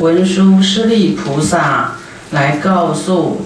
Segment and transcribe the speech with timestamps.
[0.00, 1.92] 文殊师利菩萨
[2.30, 3.42] 来告诉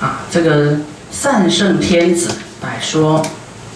[0.00, 0.78] 啊这个
[1.10, 2.30] 善圣天子
[2.62, 3.24] 来说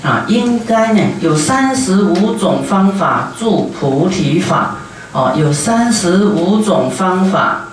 [0.03, 4.77] 啊，应该呢有三十五种方法助菩提法。
[5.13, 7.69] 哦，有三十五种方法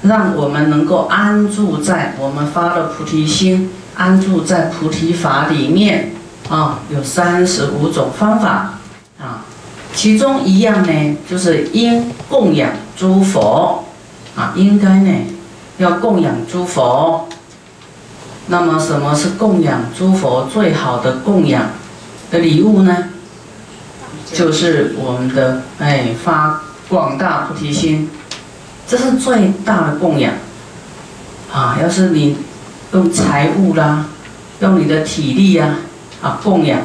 [0.00, 6.12] 让我们能够安住在我们发的菩提心，安住在菩提法里面。
[6.48, 8.78] 啊，有三十五种方法。
[9.20, 9.44] 啊。
[9.98, 13.82] 其中一样呢，就是应供养诸佛
[14.36, 15.10] 啊，应该呢
[15.78, 17.28] 要供养诸佛。
[18.46, 21.70] 那么什么是供养诸佛最好的供养
[22.30, 23.08] 的礼物呢？
[24.32, 28.08] 就是我们的哎发广大菩提心，
[28.86, 30.34] 这是最大的供养
[31.52, 31.76] 啊。
[31.82, 32.36] 要是你
[32.92, 34.06] 用财物啦，
[34.60, 35.74] 用你的体力呀
[36.22, 36.82] 啊供养，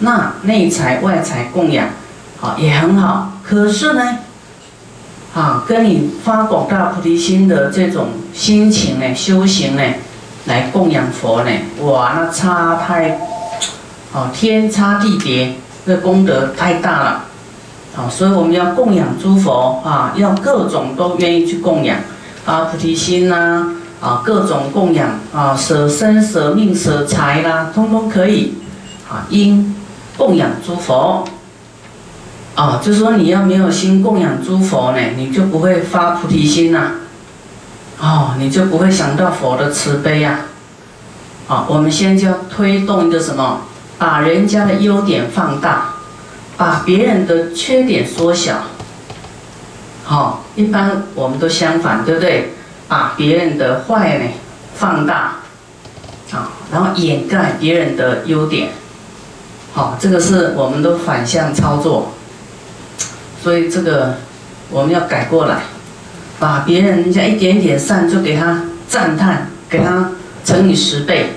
[0.00, 1.88] 那内财外财供养。
[2.40, 3.32] 啊，也很好。
[3.42, 4.18] 可是呢，
[5.34, 9.82] 啊，跟你发广大菩提心的这种心情呢，修行呢，
[10.46, 11.50] 来供养佛呢，
[11.82, 13.18] 哇，那差太，
[14.12, 15.54] 哦，天差地别，
[15.86, 17.24] 这功德太大了。
[17.94, 21.98] 好，所以我们要供养诸佛啊，要各种都愿意去供养，
[22.44, 28.54] 啊菩提心呐，啊，各种供养啊，舍身、舍命、舍财啦，通通可以。
[29.08, 29.72] 啊，应
[30.16, 31.24] 供养诸佛。
[32.56, 36.92] 啊，就说你要没有心供养诸佛呢，你就不会发菩提心呐。
[38.00, 40.40] 哦，你就不会想到佛的慈悲呀。
[41.48, 43.60] 啊，我们先就要推动一个什么，
[43.98, 45.96] 把人家的优点放大，
[46.56, 48.62] 把别人的缺点缩小。
[50.04, 52.54] 好，一般我们都相反，对不对？
[52.88, 54.24] 把别人的坏呢
[54.74, 55.40] 放大，
[56.32, 58.70] 啊，然后掩盖别人的优点。
[59.74, 62.12] 好，这个是我们的反向操作。
[63.42, 64.16] 所以这个
[64.70, 65.62] 我们要改过来，
[66.38, 70.10] 把别人人家一点点善就给他赞叹，给他
[70.44, 71.34] 乘以十倍，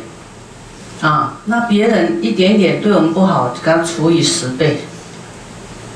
[1.01, 4.81] 啊，那别人一点点对我们不好，给他除以十倍，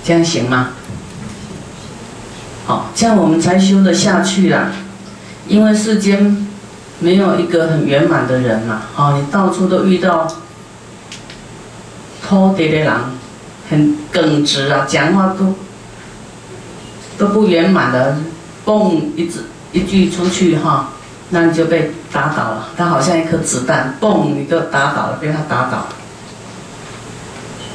[0.04, 0.70] 这样行吗？
[2.66, 4.72] 好，这样我们才修得下去啦。
[5.48, 6.48] 因为世间
[7.00, 10.28] 没有一个很圆满的人嘛，哦，你到处都遇到
[12.26, 12.94] 偷爹的人，
[13.70, 15.56] 很耿直啊，讲话都。
[17.24, 18.18] 都不圆满的，
[18.66, 20.90] 嘣一字一句出去哈，
[21.30, 22.68] 那你就被打倒了。
[22.76, 25.88] 他好像一颗子弹，嘣你就打倒了，被他打倒，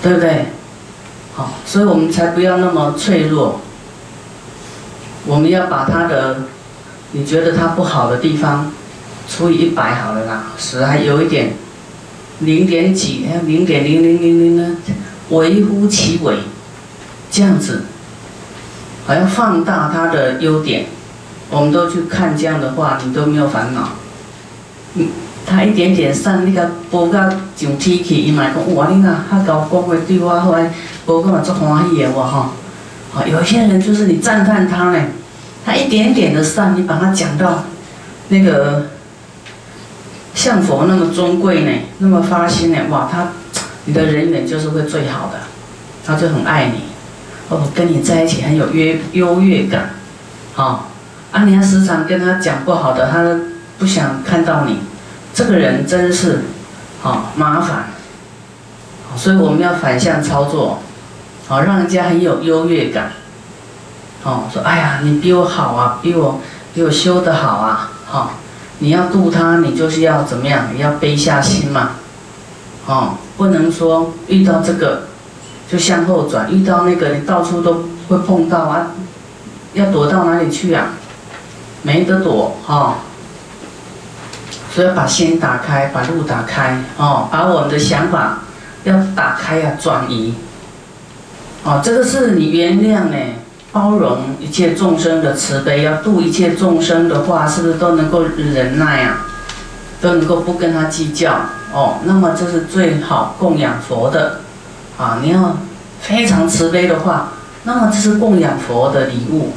[0.03, 0.49] 对不对？
[1.35, 3.63] 好，所以我们才不要那么脆弱。
[5.25, 6.41] 我们要把他的，
[7.13, 8.71] 你觉得他不好的地方，
[9.31, 11.55] 除以一百好了啦，十还有一点，
[12.41, 14.77] 零点几，零点零零零零呢，
[15.31, 16.37] 微乎其微，
[17.31, 17.85] 这样子。
[19.09, 20.85] 还要放大他的优点，
[21.49, 23.89] 我们都去看这样的话，你都没有烦恼。
[24.97, 25.09] 嗯，
[25.47, 30.55] 他一点点善，你甲报甲上天去，伊嘛讲哇，你看他搞讲话对我好，
[31.07, 32.51] 播个嘛足欢喜的哇哈。
[33.11, 35.03] 好，有些人就是你赞叹他呢，
[35.65, 37.65] 他一点点的善，你把他讲到
[38.29, 38.89] 那个
[40.35, 43.29] 像佛那么尊贵呢，那么发心呢，哇，他
[43.87, 45.39] 你的人缘就是会最好的，
[46.05, 46.88] 他就很爱你。
[47.51, 49.95] 哦，跟你在一起很有约优越感，
[50.53, 50.91] 好，
[51.33, 53.25] 啊，你要时常跟他讲不好的，他
[53.79, 54.81] 不想看到你，
[55.33, 56.43] 这个人真是，
[57.01, 57.87] 好麻烦，
[59.17, 60.83] 所以我们要反向操作，
[61.47, 63.13] 好，让人家很有优越感，
[64.25, 66.43] 哦，说哎呀，你比我好啊，比我
[66.75, 68.33] 比我修得好啊，好，
[68.81, 71.93] 你要度他，你就是要怎么样，你要背下心嘛，
[72.85, 75.08] 哦，不能说遇到这个。
[75.71, 78.89] 就向后转，遇到那个你到处都会碰到啊，
[79.75, 80.87] 要躲到哪里去啊？
[81.83, 82.97] 没得躲哈，
[84.75, 88.39] 所以把心打开，把路打开哦，把我们的想法
[88.85, 90.35] 要打开呀，转移。
[91.65, 93.17] 哦，这个是你原谅呢，
[93.71, 99.27] 包容一切众生的慈悲，要度一切众生的话，是不是都能够忍耐啊？
[100.01, 101.33] 都能够不跟他计较
[101.75, 104.41] 哦，那么这是最好供养佛的。
[104.99, 105.57] 啊，你要
[106.03, 109.53] 非常慈悲的话，那么这是供养佛的礼物，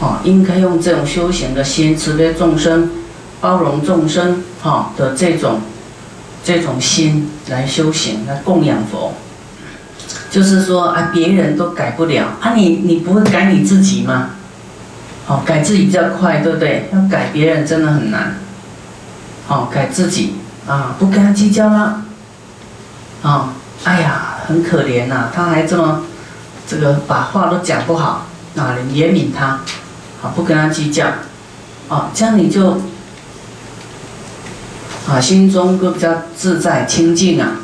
[0.00, 2.90] 啊，应该用这种修行的心，慈悲众生、
[3.40, 5.60] 包容众生，哈的这种
[6.42, 9.14] 这种心来修行，来供养佛。
[10.28, 14.30] 就是说啊，别人都改不了啊，你你不会改你自己吗？
[15.28, 16.88] 哦，改自己比较快，对不对？
[16.92, 18.38] 要改别人真的很难。
[19.46, 20.34] 哦，改自己
[20.66, 22.02] 啊，不跟他计较了。
[23.22, 24.27] 啊，哎呀。
[24.48, 26.04] 很可怜呐，他还这么
[26.66, 29.60] 这个把话都讲不好，啊，怜悯他，
[30.22, 31.06] 啊，不跟他计较，
[31.90, 32.78] 啊，这样你就
[35.06, 37.56] 啊，心中都比较自在清净啊。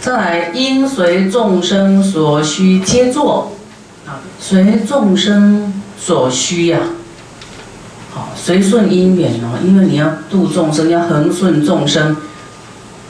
[0.00, 3.52] 再来，因随众生所需皆作，
[4.06, 6.78] 啊，随众生所需呀，
[8.14, 12.16] 好，随顺因缘哦，因为你要度众生，要恒顺众生。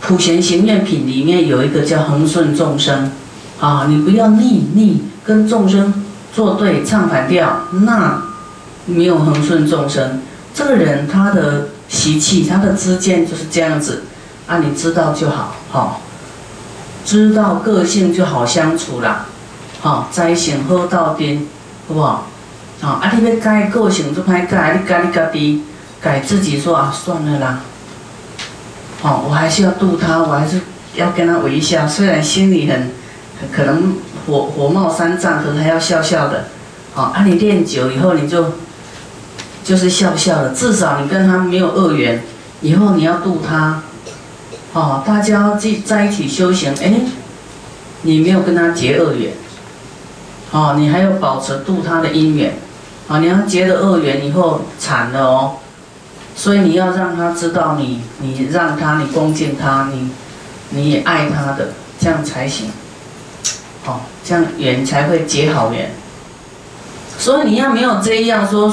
[0.07, 3.11] 普贤行愿品里面有一个叫恒顺众生，
[3.59, 8.23] 啊，你不要逆逆跟众生作对唱反调，那
[8.85, 10.23] 没有恒顺众生。
[10.55, 14.05] 这个人他的习气、他的知见就是这样子，
[14.47, 16.01] 啊，你知道就好，好，
[17.05, 19.27] 知道个性就好相处啦，
[19.81, 21.49] 好，在行好到底，
[21.89, 22.29] 好不好？
[22.81, 25.65] 啊，啊，你要改个性就歹改，你改你家己
[26.01, 27.61] 改自己说啊，算了啦。
[29.03, 30.61] 哦，我还是要度他，我还是
[30.95, 32.91] 要跟他微笑，虽然心里很
[33.53, 33.97] 可能
[34.27, 36.47] 火火冒三丈，可是还要笑笑的。
[36.95, 38.53] 哦，啊，你练久以后，你就
[39.63, 42.23] 就是笑笑的，至少你跟他没有恶缘。
[42.63, 43.83] 以后你要度他，
[44.73, 46.95] 哦，大家在在一起修行，哎，
[48.01, 49.33] 你没有跟他结恶缘，
[50.53, 52.57] 哦，你还要保持度他的因缘，
[53.09, 55.57] 啊，你要结了恶缘以后惨了哦。
[56.39, 60.11] 所以你要让他知道你，你让他，你恭敬他，你，
[60.69, 62.69] 你也爱他的，这样才行。
[63.83, 65.93] 好，这样缘才会结好缘。
[67.19, 68.71] 所以你要没有这样说，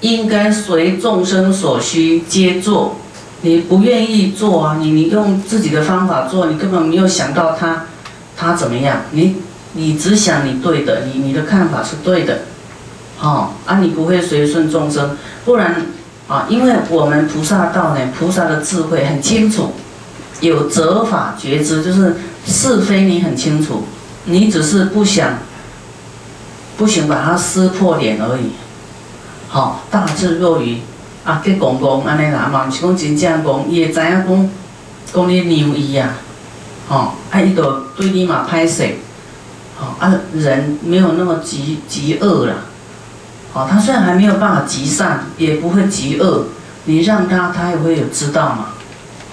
[0.00, 2.96] 应该随众生所需皆做。
[3.42, 7.84] 你不愿意做啊，你你用自己的方法做，你根本没有想到他，
[8.34, 9.02] 他怎么样？
[9.10, 9.36] 你
[9.74, 12.44] 你只想你对的，你你的看法是对的。
[13.18, 15.84] 好，啊，你不会随顺众生，不然。
[16.26, 19.72] 啊，因为我们菩萨道呢，菩萨的智慧很清楚，
[20.40, 22.16] 有责法觉知，就是
[22.46, 23.84] 是非你很清楚，
[24.24, 25.38] 你只是不想，
[26.78, 28.52] 不想把它撕破脸而已。
[29.48, 30.78] 好，大智若愚
[31.24, 34.50] 啊，给讲讲安尼啦嘛，毋是讲真正讲，伊会知影讲，
[35.12, 36.14] 讲你牛伊啊，
[36.88, 38.96] 吼，啊伊就对你嘛歹势，
[39.76, 42.54] 好啊人没有那么极极恶啦。
[43.54, 46.46] 哦，他虽然还没有办法极善，也不会极恶，
[46.86, 48.66] 你让他，他也会有知道嘛，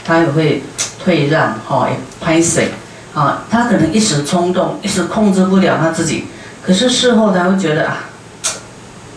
[0.06, 0.62] 他也会
[1.04, 1.88] 退让，哈，
[2.20, 2.70] 拍谁，
[3.16, 6.26] 啊，他可能一时冲动，一时控制不了他自己，
[6.64, 7.98] 可是事后他会觉得啊，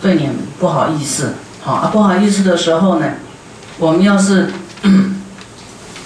[0.01, 0.27] 对你
[0.59, 3.05] 不好意思，好啊，不好意思的时候呢，
[3.77, 4.49] 我们要是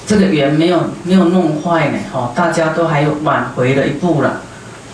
[0.05, 4.41] 这个缘没有没有弄坏呢，哦，大家都还有挽回的一步了，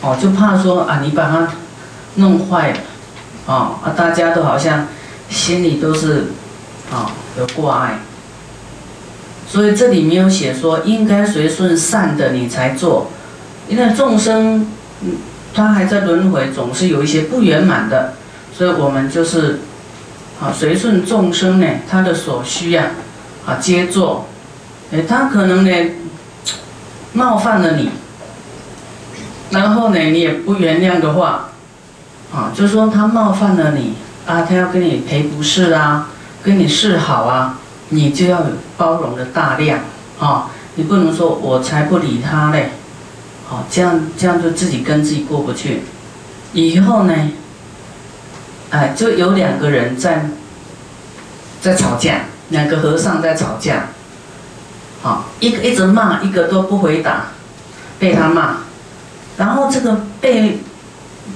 [0.01, 1.47] 哦，就怕说啊，你把它
[2.17, 2.77] 弄坏了。
[3.45, 3.93] 啊啊！
[3.95, 4.87] 大家都好像
[5.29, 6.31] 心里都是
[6.91, 7.99] 啊有挂碍，
[9.47, 13.11] 所以这里没有写说应该随顺善的你才做，
[13.67, 14.67] 因为众生
[15.53, 18.13] 他还在轮回，总是有一些不圆满的，
[18.51, 19.59] 所以我们就是
[20.41, 22.87] 啊随顺众生呢，他的所需呀
[23.45, 24.27] 啊皆做，
[24.91, 25.91] 哎他可能呢
[27.13, 27.91] 冒犯了你，
[29.51, 31.51] 然后呢你也不原谅的话。
[32.35, 33.93] 啊，就是说他冒犯了你
[34.25, 36.09] 啊，他要跟你赔不是啊，
[36.43, 37.57] 跟你示好啊，
[37.89, 39.79] 你就要有包容的大量
[40.19, 42.71] 啊，你不能说我才不理他嘞，
[43.47, 45.83] 好，这样这样就自己跟自己过不去。
[46.51, 47.13] 以后呢，
[48.69, 50.25] 哎，就有两个人在
[51.61, 53.87] 在吵架，两个和尚在吵架，
[55.01, 57.27] 好，一个一直骂，一个都不回答，
[57.97, 58.57] 被他骂，
[59.37, 60.59] 然后这个被。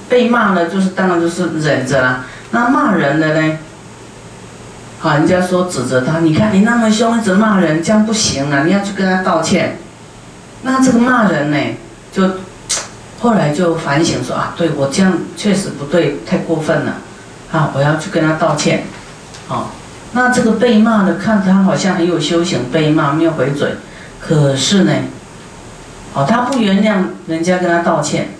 [0.10, 2.26] 被骂了，就是当然就是忍着啦。
[2.52, 3.58] 那骂人的呢？
[5.00, 8.64] 好，人家说指责他，你看你那么凶，一直骂人，这样不行啊！
[8.66, 9.78] 你要去跟他道歉。
[10.64, 11.58] 那这个骂人呢，
[12.12, 12.30] 就
[13.22, 16.96] 后来就反省说啊，对我这样确实不对，太过分了，
[17.52, 18.84] 啊，我要去跟他道歉。
[19.48, 19.72] 好，
[20.12, 23.76] 那这个被骂的，看他好像很有修行，被骂没有回嘴，
[24.20, 24.92] 可是呢，
[26.14, 28.32] 哦，他不原谅人家跟他道歉。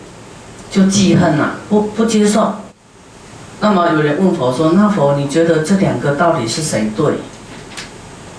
[0.72, 2.54] 就记恨了，不不接受。
[3.62, 7.16] 那么有人问佛说：“那佛，你觉得这两个到底是谁对？”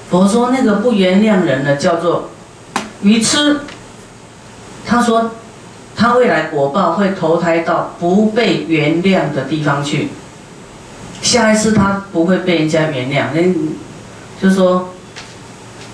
[0.08, 2.30] 佛说：“那个不原谅人的叫做
[3.02, 3.60] 愚痴。”
[4.86, 5.32] 他说
[5.94, 10.08] ：“他未来果报会投胎到不被原谅的地方去，
[11.20, 13.34] 下一次他不会被人家原谅。
[13.34, 13.54] 人
[14.40, 14.90] 就说，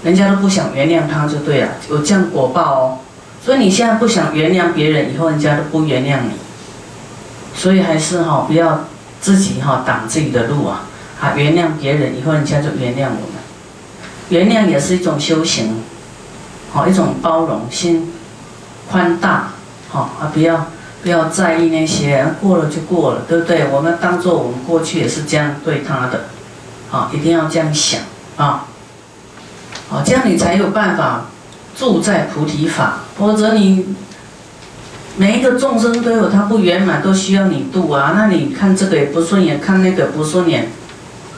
[0.04, 2.98] 人家都不想原谅他就对了，有这样果报哦。”
[3.46, 6.32] 所以你现在不想原谅别人，以后人家都不原谅你。
[7.54, 8.86] 所以还是哈，不要
[9.20, 10.88] 自己哈挡自己的路啊！
[11.20, 13.36] 啊，原谅别人，以后人家就原谅我们。
[14.30, 15.80] 原谅也是一种修行，
[16.72, 18.12] 好一种包容心
[18.90, 19.50] 宽大，
[19.90, 20.66] 好啊，不要
[21.04, 23.68] 不要在意那些，过了就过了，对不对？
[23.68, 26.24] 我们当做我们过去也是这样对他的，
[26.90, 28.00] 啊，一定要这样想
[28.36, 28.66] 啊，
[29.88, 31.26] 好，这样你才有办法
[31.78, 33.95] 住在菩提法，否则你
[35.16, 38.14] 每一个众生都有他不圆满，都需要你度啊。
[38.16, 40.71] 那你看这个也不顺眼，看那个不顺眼，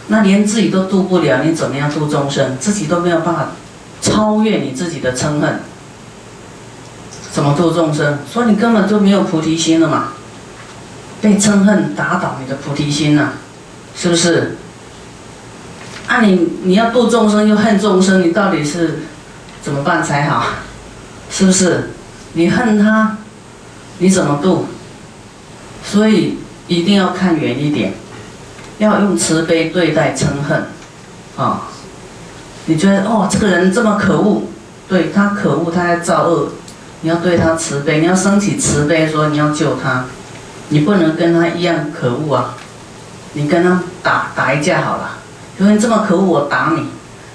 [0.06, 2.56] 那连自己都度不了，你怎么样度众生？
[2.58, 3.48] 自己都没有办法
[4.00, 5.60] 超越你自己的嗔恨。
[7.32, 8.18] 怎么度众生？
[8.32, 10.08] 说你根本就没有菩提心了嘛，
[11.20, 13.32] 被嗔恨打倒你的菩提心了，
[13.96, 14.56] 是不是？
[16.06, 19.00] 啊，你你要度众生又恨众生，你到底是
[19.62, 20.44] 怎么办才好？
[21.30, 21.90] 是不是？
[22.32, 23.16] 你恨他，
[23.98, 24.66] 你怎么度？
[25.84, 27.94] 所以一定要看远一点，
[28.78, 30.66] 要用慈悲对待嗔恨，
[31.36, 31.62] 啊，
[32.66, 34.42] 你觉得哦，这个人这么可恶，
[34.88, 36.50] 对他可恶，他在造恶。
[37.00, 40.04] 你要对他慈悲，你要升起慈悲，说你要救他，
[40.70, 42.56] 你不能跟他一样可恶啊！
[43.34, 45.10] 你跟他打打一架好了，
[45.58, 46.88] 因为这么可恶，我打你，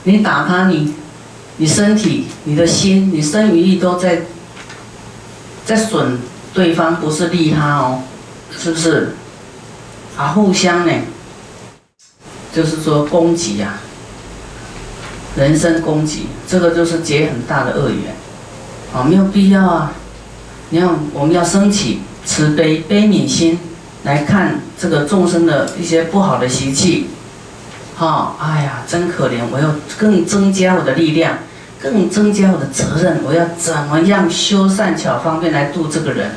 [0.03, 0.93] 你打他，你
[1.57, 4.21] 你身体、你的心、你身与意都在
[5.65, 6.19] 在损
[6.53, 8.01] 对方，不是利他哦，
[8.57, 9.15] 是不是？
[10.17, 10.93] 啊，互相呢，
[12.53, 13.79] 就是说攻击呀，
[15.35, 18.15] 人身攻击，这个就是结很大的恶缘。
[18.93, 19.91] 啊，没有必要啊！
[20.69, 23.57] 你看，我们要升起慈悲悲悯心
[24.03, 27.07] 来看这个众生的一些不好的习气。
[28.03, 29.39] 哈，哎呀，真可怜！
[29.51, 31.37] 我要更增加我的力量，
[31.81, 33.21] 更增加我的责任。
[33.23, 36.31] 我要怎么样修善巧方便来度这个人？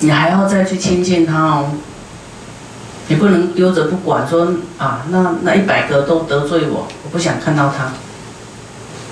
[0.00, 1.70] 你还要再去亲近他哦。
[3.08, 7.92] 你不能丢着不管，说啊，那那一百个都得罪我，我不想看到他。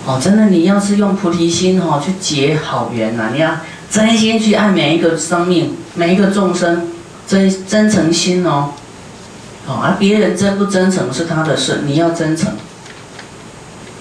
[0.06, 3.56] 哦，真的，你要是用菩提心哈去结好缘呐，你要
[3.90, 6.88] 真心去爱每一个生命、每一个众生，
[7.26, 8.72] 真真诚心哦。
[9.68, 12.52] 啊，而别人真不真诚是他的事，你要真诚，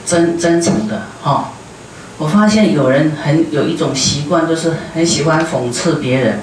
[0.05, 1.51] 真真诚的哈。
[2.17, 6.39] 我发现有人很有一种习惯，就是很喜欢讽刺别人、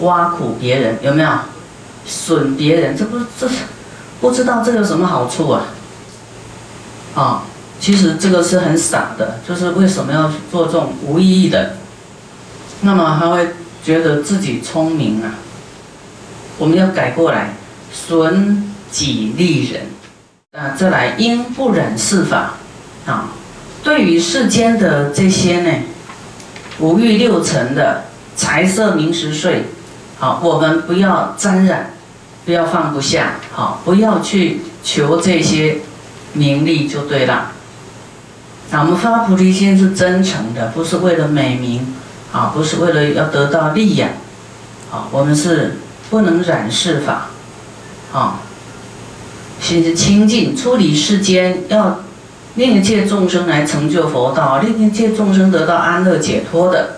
[0.00, 1.30] 挖苦别人，有没有？
[2.04, 3.54] 损别人，这不这是
[4.20, 5.64] 不知道这有什么好处啊？
[7.14, 7.42] 啊。
[7.80, 11.74] 其实这个是很傻的，就是为什么要做这种无意义的？
[12.82, 15.34] 那么他会觉得自己聪明啊。
[16.58, 17.54] 我们要改过来，
[17.92, 19.82] 损己利人
[20.52, 20.74] 啊。
[20.76, 22.54] 再来，因不染世法
[23.06, 23.28] 啊。
[23.84, 25.70] 对于世间的这些呢，
[26.78, 28.04] 五欲六尘的
[28.36, 29.64] 财色名食睡，
[30.18, 31.90] 好，我们不要沾染，
[32.44, 35.78] 不要放不下，好，不要去求这些
[36.32, 37.50] 名利就对了。
[38.70, 41.94] 那我们发菩提心是真诚的，不是为了美名，
[42.32, 44.10] 啊，不是为了要得到利养，
[44.92, 47.31] 啊，我们是不能染世法，
[48.12, 48.40] 啊，
[49.60, 52.00] 心是清净，处理世间，要
[52.56, 56.96] 令一切众生来成就佛道，令一切众生得到安乐解脱的，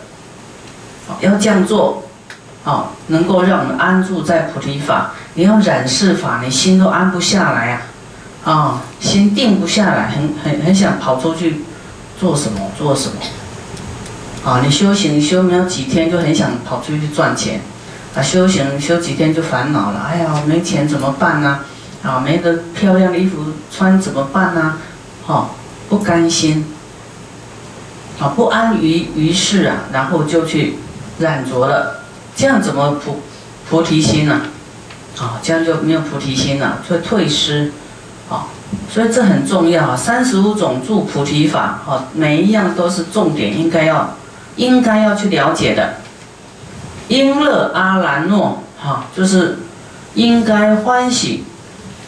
[1.20, 2.02] 要这样做，
[2.64, 5.12] 啊，能够让我们安住在菩提法。
[5.34, 7.82] 你要染世法，你心都安不下来啊。
[8.44, 11.62] 啊，心定不下来，很很很想跑出去
[12.20, 13.16] 做什么做什么。
[14.44, 17.60] 啊，你修行修没有几天，就很想跑出去赚钱。
[18.14, 21.60] 啊，修行修几天就烦恼了，哎呀，没钱怎么办呢？
[22.02, 23.38] 啊，没得漂亮的衣服
[23.70, 24.78] 穿怎么办呢？
[25.26, 25.50] 哈，
[25.88, 26.64] 不甘心。
[28.20, 30.76] 啊，不安于于世啊，然后就去
[31.18, 32.04] 染着了，
[32.36, 33.20] 这样怎么菩
[33.68, 34.42] 菩提心呢？
[35.18, 37.72] 啊，这样就没有菩提心了，会退失。
[38.28, 38.50] 好，
[38.88, 39.96] 所以这很重要啊！
[39.96, 44.16] 三十五种助菩提法，哈，每一样都是重点，应该要，
[44.56, 45.94] 应该要去了解的。
[47.08, 49.58] 因乐阿兰诺，哈，就是
[50.14, 51.44] 应该欢喜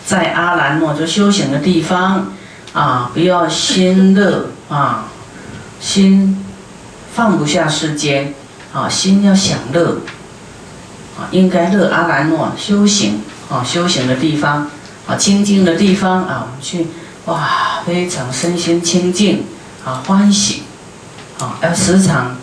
[0.07, 2.33] 在阿兰诺就修行的地方
[2.73, 5.09] 啊，不要心乐啊，
[5.81, 6.45] 心
[7.15, 8.35] 放不下世间
[8.73, 9.99] 啊，心要享乐
[11.19, 14.71] 啊，应该乐阿兰诺修行啊，修行的地方。
[15.09, 16.88] 啊，清净的地方啊，我们去，
[17.26, 19.45] 哇，非常身心清净，
[19.85, 20.65] 啊，欢喜，
[21.38, 22.35] 啊，要时常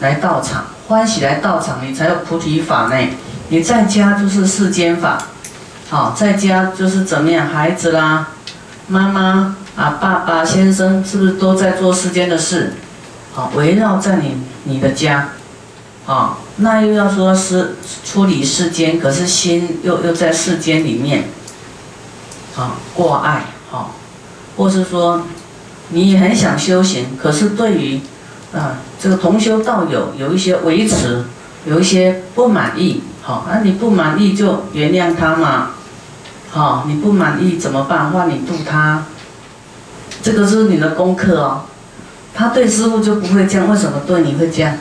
[0.00, 2.96] 来到场，欢喜来道场，你才有菩提法呢。
[3.48, 5.18] 你在家就是世间法，
[5.90, 8.28] 好，在家就是怎么样，孩子啦，
[8.88, 12.74] 妈妈啊，爸爸先生是不是都在做世间的事？
[13.32, 15.28] 好，围绕在你你的家，
[16.06, 21.24] 啊，那又要说是处理世间，可是心又又在世间里面。
[22.54, 23.94] 啊，挂碍，好，
[24.58, 25.22] 或是说，
[25.88, 28.00] 你很想修行，可是对于，
[28.54, 31.24] 啊，这个同修道友有一些维持，
[31.64, 35.70] 有一些不满意，好，那你不满意就原谅他嘛，
[36.50, 38.10] 好，你不满意怎么办？
[38.10, 39.04] 换你度他，
[40.22, 41.62] 这个是你的功课哦。
[42.34, 44.76] 他对师傅就不会这样，为什么对你会这样？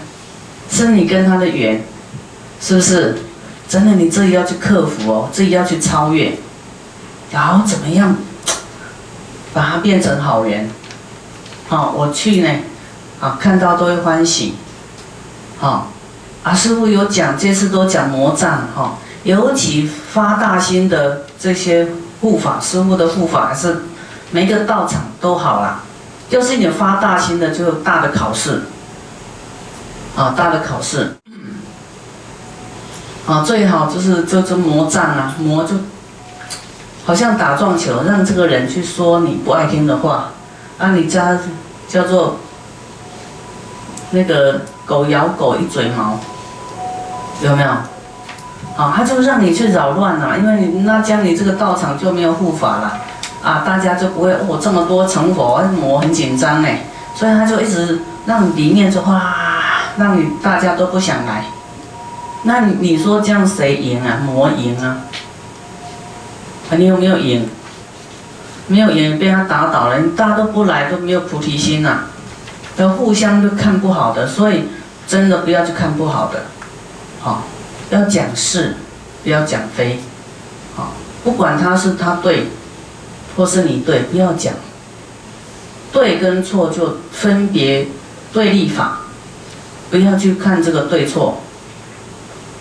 [0.69, 1.83] 是你跟他的缘，
[2.61, 3.17] 是不是？
[3.67, 6.37] 真的，你自己要去克服哦，自己要去超越，
[7.31, 8.17] 然后怎么样，
[9.53, 10.69] 把它变成好人。
[11.69, 12.49] 好，我去呢，
[13.21, 14.55] 啊，看到都会欢喜。
[15.59, 15.87] 好，
[16.43, 21.87] 啊，师傅有讲，这次都讲魔障哈，尤其发大心的这些
[22.19, 23.83] 护法，师傅的护法还是
[24.31, 25.83] 每个道场都好啦。
[26.29, 28.63] 就是你发大心的，就大的考试，
[30.15, 31.17] 啊，大的考试，
[33.27, 35.75] 啊，最好就是这这魔杖啊，魔就
[37.05, 40.31] 好像打撞球，让这个人去说你不爱听的话，
[40.79, 41.37] 啊，你家
[41.87, 42.37] 叫做
[44.11, 46.19] 那个狗咬狗一嘴毛，
[47.41, 47.69] 有没有？
[48.75, 52.97] 好，他就让你去扰乱了，因为你那将你这个道场就没有护法了，
[53.43, 56.83] 啊，大家就不会哦这么多成佛，魔很紧张哎，
[57.15, 59.33] 所以他就一直让里面就哇，
[59.97, 61.43] 让你大家都不想来。
[62.43, 64.19] 那你你说这样谁赢啊？
[64.25, 64.97] 魔赢啊？
[66.69, 67.47] 啊，你有没有赢？
[68.67, 72.05] 没有赢，被他打倒了，你大家都不来，都没有菩提心呐，
[72.81, 74.63] 都互相都看不好的，所以
[75.07, 76.45] 真的不要去看不好的，
[77.19, 77.43] 好，
[77.91, 78.75] 要讲是，
[79.23, 79.99] 不要讲非，
[80.75, 82.47] 好，不管他是他对，
[83.37, 84.55] 或是你对，不要讲，
[85.93, 87.85] 对跟错就分别
[88.33, 89.01] 对立法，
[89.91, 91.39] 不要去看这个对错，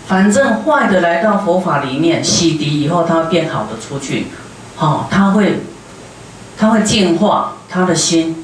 [0.07, 4.27] 反正坏的来到佛法里面洗涤以后，他会变好的出去，
[4.77, 5.61] 好，他会。
[6.59, 8.37] 他会净化他的心，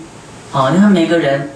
[0.50, 1.50] 好，你看每个人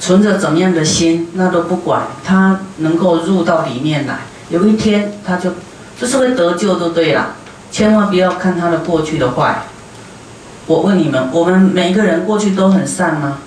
[0.00, 5.52] 存着怎么样的心，那都不管，他能够入到里面来，有一天他就
[6.00, 7.34] 就是会得救就对了，
[7.70, 9.62] 千万不要看他的过去的坏。
[10.66, 13.38] 我问你们，我们每个人过去都很善吗？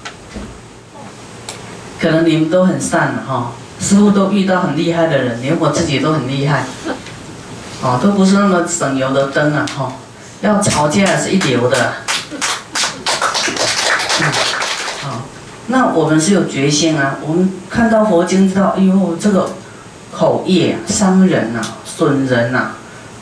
[2.00, 6.66] 可能你们都很善哈，师傅都遇到很厉害的人，连我自己都很厉害，
[7.82, 9.94] 哦，都不是那么省油的灯啊哈，
[10.42, 11.94] 要吵架是一流的。
[15.74, 17.18] 那我们是有决心啊！
[17.26, 19.50] 我们看到佛经，知道，哎呦，这个
[20.12, 22.74] 口业伤人呐，损人呐，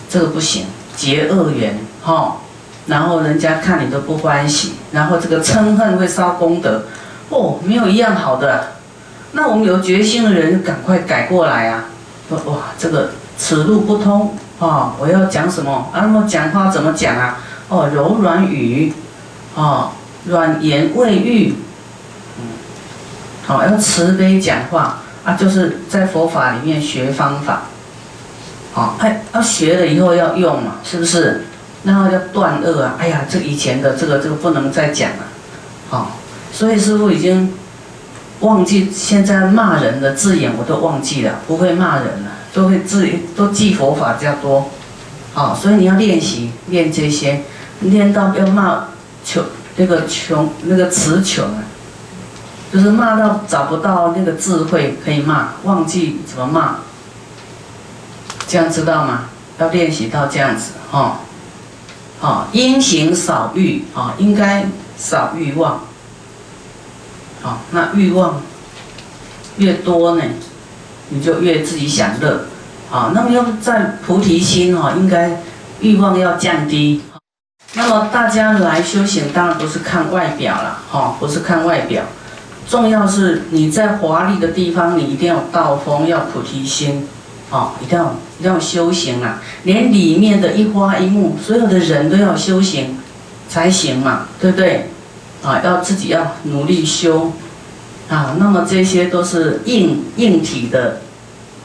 [0.10, 2.36] 这个不行，结恶缘哈。
[2.88, 6.84] 然后人家看你都不欢喜，然后这个嗔恨会烧功德，
[7.30, 8.74] 哦，没有一样好的。
[9.32, 11.86] 那我们有决心的人，赶快改过来啊！
[12.28, 14.94] 说哇，这个此路不通啊！
[15.00, 16.02] 我要讲什么啊？
[16.02, 17.38] 那么讲话怎么讲啊？
[17.70, 18.92] 哦，柔软语，
[19.56, 19.94] 啊，
[20.26, 21.56] 软言未喻。
[23.52, 27.64] 好，要慈悲讲话啊，就是在佛法里面学方法。
[28.72, 31.44] 好，哎，要学了以后要用嘛，是不是？
[31.84, 35.24] 然后要断恶啊，哎呀，这以前的这个这个不能再讲了。
[35.90, 36.18] 好，
[36.54, 37.52] 所以师傅已经
[38.40, 44.70] 忘记现在骂人的字眼我都忘记了，不会骂人了，都会字都记佛法比较多。
[45.34, 47.42] 好，所以你要练习练这些，
[47.82, 48.86] 练到要骂
[49.26, 49.44] 穷
[49.76, 51.64] 那个穷那个词穷啊。
[52.72, 56.76] 就是骂到找不到那个智慧可以骂，忘记怎么骂，
[58.48, 59.26] 这样知道吗？
[59.60, 61.20] 要练习到这样子，哈，
[62.20, 64.66] 好，因行少欲，啊，应该
[64.98, 65.82] 少欲望，
[67.44, 68.42] 好，那欲望
[69.58, 70.24] 越多呢，
[71.10, 72.46] 你就越自己享乐，
[72.92, 75.42] 啊，那么要在菩提心，哈，应该
[75.82, 77.04] 欲望要降低。
[77.74, 82.04] 那么大家来修行，当然不是看外表了，哈，不是看外表。
[82.72, 87.06] 重要是你在华丽的地方，你一定要道风，要菩提心，
[87.50, 89.42] 哦，一定要一定要修行啊！
[89.64, 92.98] 连里面的一花一木，所有的人都要修行
[93.50, 94.90] 才行嘛，对不对？
[95.44, 97.34] 啊，要自己要努力修
[98.08, 98.38] 啊。
[98.40, 101.02] 那么这些都是硬硬体的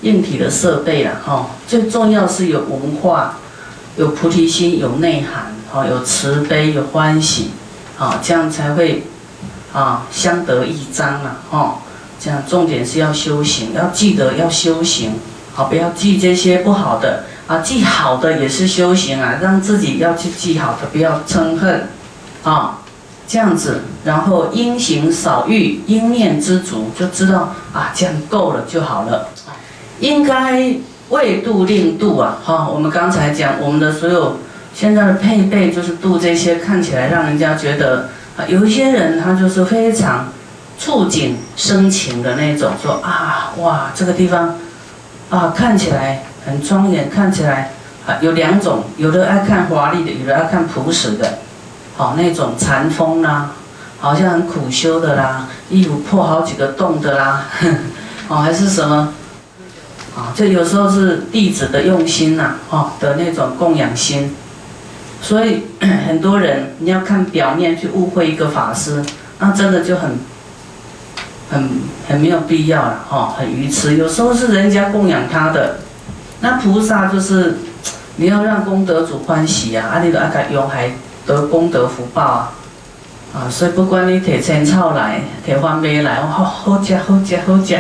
[0.01, 1.51] 硬体的设备了，哈。
[1.69, 3.39] 最重要是有文化，
[3.97, 7.51] 有菩提心，有内涵，哦，有慈悲，有欢喜，
[7.97, 9.05] 啊，这样才会。
[9.77, 11.79] 啊，相得益彰啊，哈，
[12.19, 15.13] 这样重点是要修行，要记得要修行，
[15.53, 21.89] 好，不要记这些不好的啊，记好的也是修行啊，让自己要去记好的，不要嗔恨，
[22.43, 22.79] 啊，
[23.29, 29.29] 这样子，然后因行少欲，因念知足，就知道啊，这样够了就好了，
[30.01, 30.75] 应该
[31.11, 34.39] 为度令度啊，哈，我们刚才讲我们的所有
[34.73, 38.09] 现在的配备就是度这些看起来让人家觉得。
[38.37, 40.29] 啊，有一些人他就是非常
[40.79, 44.55] 触景生情的那种，说啊，哇，这个地方
[45.31, 47.73] 啊，看起来很庄严，看起来
[48.07, 51.39] 啊有两种，有的爱看华丽的，有的爱看朴实的，
[51.97, 53.53] 好那种禅风啦，
[53.99, 57.47] 好像很苦修的啦，衣服破好几个洞的啦，
[58.29, 59.15] 哦还是什么，
[60.15, 64.37] 啊这有时候是弟子的用心呐，哦的那种供养心，
[65.27, 65.63] 所以
[66.07, 69.03] 很多人你要看表面去误会一个法师，
[69.41, 70.17] 那真的就很。
[71.49, 71.71] 很
[72.09, 73.97] 很没有必要了，哈，很愚痴。
[73.97, 75.77] 有时候是人家供养他的，
[76.41, 77.59] 那菩萨就是
[78.17, 80.91] 你要让功德主欢喜啊，啊，你都爱个用还
[81.25, 82.53] 得功德福报啊，
[83.33, 87.79] 啊，所以不管你提青草来，提番麦来，好好吃好吃好吃，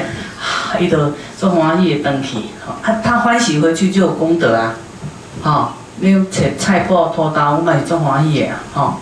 [0.79, 4.75] 伊都做欢喜的登去，啊，他欢喜回去就有功德啊，
[5.43, 8.97] 哈，你切菜脯拖刀，我嘛是做欢喜的啊，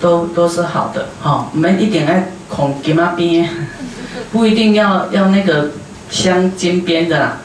[0.00, 3.48] 都都是好的，哈，们一定爱控金仔边。
[4.32, 5.70] 不一定要要那个
[6.10, 7.36] 镶金边的啦，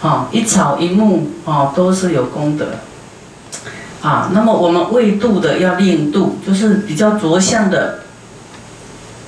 [0.00, 2.66] 哈，一草一木哦都是有功德，
[4.00, 8.00] 啊，那么我们未度的要令度，就是比较着相的，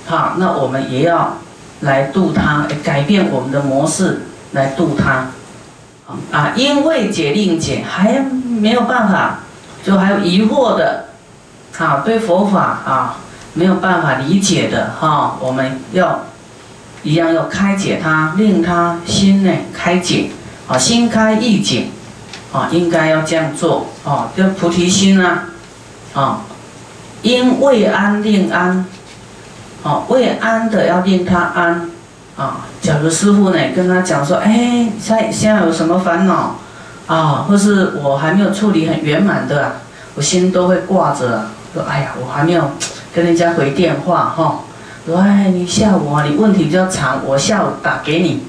[0.06, 1.36] 好，那我们也要
[1.80, 5.26] 来度他，改变我们的模式来度他，
[6.30, 9.40] 啊，因为解令解还没有办法，
[9.84, 11.06] 就还有疑惑的，
[11.78, 13.16] 啊，对佛法啊
[13.54, 16.20] 没有办法理解的哈，我们要。
[17.02, 20.28] 一样要开解他，令他心呢开解，
[20.66, 21.86] 啊，心开意解，
[22.52, 25.44] 啊，应该要这样做，啊，叫菩提心啊，
[26.14, 26.40] 啊，
[27.22, 28.84] 因为安令安，
[29.84, 31.88] 啊，为安的要令他安，
[32.36, 36.56] 啊，假如师傅呢跟他讲说，哎，现现在有什么烦恼，
[37.06, 39.76] 啊，或是我还没有处理很圆满的，
[40.14, 42.72] 我心都会挂着，说，哎呀，我还没有
[43.14, 44.60] 跟人家回电话，哈。
[45.06, 48.42] 说哎，你下午啊，你问题比较长，我下午打给你。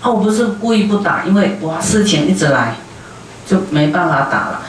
[0.00, 2.74] 啊，我不是故意不打，因为哇，事情一直来，
[3.46, 4.62] 就没办法打了。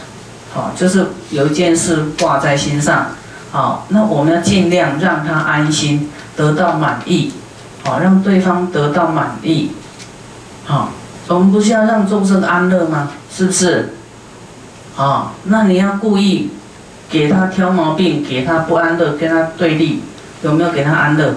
[0.54, 3.08] 好，就是有一件事挂在心上。
[3.50, 7.34] 好，那我们要尽量让他安心，得到满意。
[7.84, 9.72] 好，让对方得到满意。
[10.66, 10.92] 好，
[11.28, 13.12] 我们不是要让众生安乐吗？
[13.34, 13.94] 是不是？
[14.98, 16.52] 啊，那你要故意
[17.10, 20.04] 给他挑毛病，给他不安乐，跟他对立。
[20.44, 21.36] 有没有给他安乐？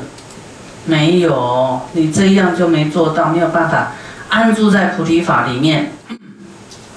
[0.87, 3.93] 没有，你这样就没做到，没有办法
[4.29, 5.93] 安住在菩提法里面。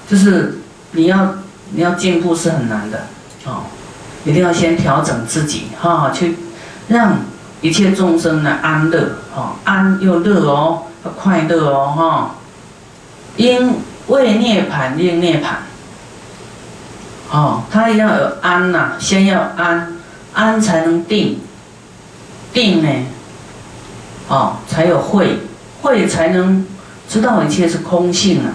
[0.08, 0.58] 就是
[0.92, 1.34] 你要
[1.72, 3.06] 你要进步是很难的
[3.44, 3.64] 哦，
[4.24, 6.38] 一定要先调整自己哈，去
[6.88, 7.18] 让
[7.60, 10.82] 一切众生来安乐哈，安又乐哦，
[11.16, 12.34] 快乐哦哈。
[13.36, 13.74] 因
[14.08, 15.58] 为涅盘令涅盘，
[17.30, 19.96] 哦，他要有安呐，先要安，
[20.32, 21.40] 安才能定。
[22.50, 22.88] 定呢，
[24.28, 25.38] 哦，才有慧，
[25.82, 26.66] 慧才能
[27.08, 28.50] 知道一切是空性啊，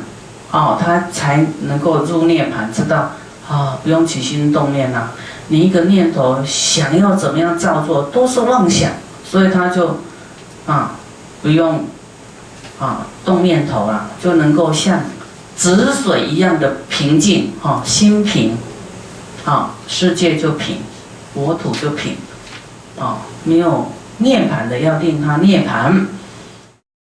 [0.51, 3.11] 哦，他才能够入涅盘，知道
[3.47, 5.11] 啊，不用起心动念呐，
[5.47, 8.91] 你一个念头想要怎么样照做，都是妄想，
[9.23, 9.99] 所以他就
[10.65, 10.95] 啊，
[11.41, 11.85] 不用
[12.79, 15.01] 啊动念头了，就能够像
[15.57, 18.57] 止水一样的平静，哈，心平，
[19.45, 20.77] 啊，世界就平，
[21.33, 22.15] 国土就平。
[22.99, 26.07] 啊，没有涅盘的要定他涅盘。